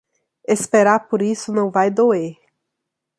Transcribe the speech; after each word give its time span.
Esperar 0.47 1.01
por 1.07 1.21
isso 1.21 1.53
não 1.53 1.69
vai 1.69 1.91
doer. 1.91 2.35